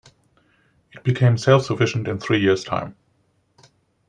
It 0.95 1.03
became 1.03 1.37
self-sufficient 1.37 2.07
in 2.07 2.17
three 2.17 2.39
years' 2.39 2.63
time. 2.63 2.95